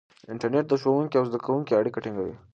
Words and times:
انټرنیټ 0.31 0.65
د 0.69 0.73
ښوونکي 0.81 1.15
او 1.17 1.25
زده 1.29 1.39
کوونکي 1.45 1.73
اړیکه 1.79 1.99
ټینګوي. 2.03 2.35